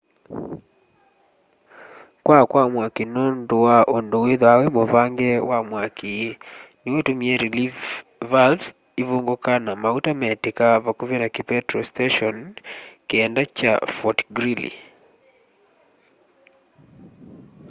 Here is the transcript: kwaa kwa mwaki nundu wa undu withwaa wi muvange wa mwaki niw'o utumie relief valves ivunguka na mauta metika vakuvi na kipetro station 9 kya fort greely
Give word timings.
kwaa 2.25 2.45
kwa 2.51 2.63
mwaki 2.73 3.03
nundu 3.13 3.55
wa 3.67 3.77
undu 3.97 4.17
withwaa 4.25 4.59
wi 4.59 4.67
muvange 4.77 5.31
wa 5.49 5.59
mwaki 5.69 6.15
niw'o 6.83 6.99
utumie 7.01 7.35
relief 7.43 7.75
valves 8.31 8.67
ivunguka 9.01 9.51
na 9.65 9.71
mauta 9.83 10.11
metika 10.21 10.65
vakuvi 10.85 11.15
na 11.21 11.27
kipetro 11.35 11.79
station 11.91 12.35
9 13.09 13.41
kya 13.57 13.73
fort 13.95 14.19
greely 14.35 14.71